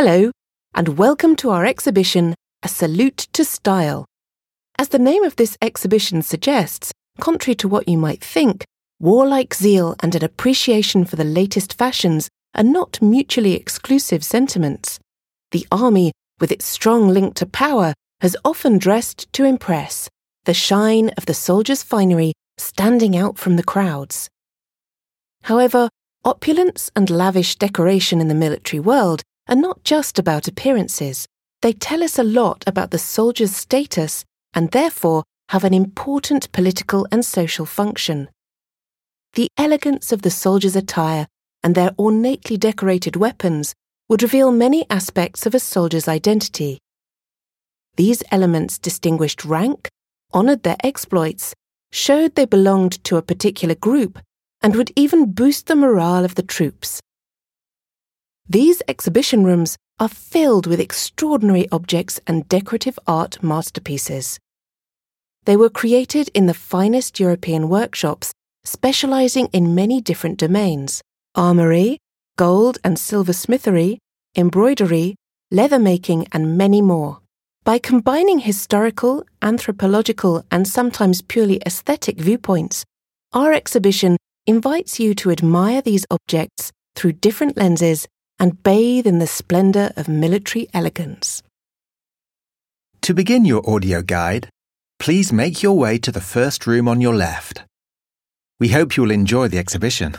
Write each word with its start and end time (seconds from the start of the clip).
Hello, 0.00 0.30
and 0.76 0.96
welcome 0.96 1.34
to 1.34 1.50
our 1.50 1.66
exhibition, 1.66 2.36
A 2.62 2.68
Salute 2.68 3.26
to 3.32 3.44
Style. 3.44 4.06
As 4.78 4.90
the 4.90 4.98
name 5.00 5.24
of 5.24 5.34
this 5.34 5.58
exhibition 5.60 6.22
suggests, 6.22 6.92
contrary 7.18 7.56
to 7.56 7.66
what 7.66 7.88
you 7.88 7.98
might 7.98 8.22
think, 8.22 8.64
warlike 9.00 9.52
zeal 9.52 9.96
and 9.98 10.14
an 10.14 10.22
appreciation 10.22 11.04
for 11.04 11.16
the 11.16 11.24
latest 11.24 11.74
fashions 11.74 12.28
are 12.54 12.62
not 12.62 13.02
mutually 13.02 13.54
exclusive 13.54 14.22
sentiments. 14.22 15.00
The 15.50 15.66
army, 15.72 16.12
with 16.38 16.52
its 16.52 16.64
strong 16.64 17.08
link 17.08 17.34
to 17.34 17.46
power, 17.46 17.92
has 18.20 18.36
often 18.44 18.78
dressed 18.78 19.26
to 19.32 19.44
impress, 19.44 20.08
the 20.44 20.54
shine 20.54 21.10
of 21.16 21.26
the 21.26 21.34
soldier's 21.34 21.82
finery 21.82 22.34
standing 22.56 23.16
out 23.16 23.36
from 23.36 23.56
the 23.56 23.64
crowds. 23.64 24.28
However, 25.42 25.88
opulence 26.24 26.88
and 26.94 27.10
lavish 27.10 27.56
decoration 27.56 28.20
in 28.20 28.28
the 28.28 28.34
military 28.36 28.78
world 28.78 29.24
are 29.48 29.56
not 29.56 29.82
just 29.84 30.18
about 30.18 30.48
appearances. 30.48 31.26
They 31.62 31.72
tell 31.72 32.02
us 32.02 32.18
a 32.18 32.24
lot 32.24 32.64
about 32.66 32.90
the 32.90 32.98
soldier's 32.98 33.56
status 33.56 34.24
and 34.54 34.70
therefore 34.70 35.24
have 35.48 35.64
an 35.64 35.74
important 35.74 36.52
political 36.52 37.06
and 37.10 37.24
social 37.24 37.66
function. 37.66 38.28
The 39.34 39.48
elegance 39.56 40.12
of 40.12 40.22
the 40.22 40.30
soldier's 40.30 40.76
attire 40.76 41.26
and 41.62 41.74
their 41.74 41.92
ornately 41.96 42.56
decorated 42.56 43.16
weapons 43.16 43.74
would 44.08 44.22
reveal 44.22 44.50
many 44.50 44.86
aspects 44.90 45.46
of 45.46 45.54
a 45.54 45.60
soldier's 45.60 46.08
identity. 46.08 46.78
These 47.96 48.22
elements 48.30 48.78
distinguished 48.78 49.44
rank, 49.44 49.88
honoured 50.32 50.62
their 50.62 50.76
exploits, 50.84 51.54
showed 51.90 52.34
they 52.34 52.44
belonged 52.44 53.02
to 53.04 53.16
a 53.16 53.22
particular 53.22 53.74
group, 53.74 54.18
and 54.62 54.76
would 54.76 54.92
even 54.96 55.32
boost 55.32 55.66
the 55.66 55.76
morale 55.76 56.24
of 56.24 56.34
the 56.34 56.42
troops. 56.42 57.00
These 58.50 58.82
exhibition 58.88 59.44
rooms 59.44 59.76
are 60.00 60.08
filled 60.08 60.66
with 60.66 60.80
extraordinary 60.80 61.68
objects 61.70 62.18
and 62.26 62.48
decorative 62.48 62.98
art 63.06 63.42
masterpieces. 63.42 64.38
They 65.44 65.54
were 65.54 65.68
created 65.68 66.30
in 66.32 66.46
the 66.46 66.54
finest 66.54 67.20
European 67.20 67.68
workshops, 67.68 68.32
specializing 68.64 69.48
in 69.52 69.74
many 69.74 70.00
different 70.00 70.38
domains 70.38 71.02
armory, 71.34 71.98
gold 72.36 72.78
and 72.82 72.98
silver 72.98 73.34
smithery, 73.34 73.98
embroidery, 74.34 75.14
leather 75.50 75.78
making, 75.78 76.26
and 76.32 76.56
many 76.56 76.80
more. 76.80 77.18
By 77.64 77.78
combining 77.78 78.38
historical, 78.38 79.24
anthropological, 79.42 80.42
and 80.50 80.66
sometimes 80.66 81.20
purely 81.20 81.60
aesthetic 81.66 82.18
viewpoints, 82.18 82.84
our 83.34 83.52
exhibition 83.52 84.16
invites 84.46 84.98
you 84.98 85.14
to 85.16 85.30
admire 85.30 85.82
these 85.82 86.06
objects 86.10 86.72
through 86.94 87.12
different 87.12 87.58
lenses 87.58 88.06
and 88.38 88.62
bathe 88.62 89.06
in 89.06 89.18
the 89.18 89.26
splendor 89.26 89.92
of 89.96 90.08
military 90.08 90.68
elegance. 90.72 91.42
To 93.02 93.14
begin 93.14 93.44
your 93.44 93.68
audio 93.68 94.02
guide, 94.02 94.50
please 94.98 95.32
make 95.32 95.62
your 95.62 95.76
way 95.78 95.98
to 95.98 96.12
the 96.12 96.20
first 96.20 96.66
room 96.66 96.88
on 96.88 97.00
your 97.00 97.14
left. 97.14 97.64
We 98.60 98.68
hope 98.68 98.96
you'll 98.96 99.10
enjoy 99.10 99.48
the 99.48 99.58
exhibition. 99.58 100.16